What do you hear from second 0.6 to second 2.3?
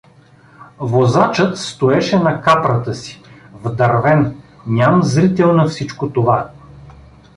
Возачът стоеше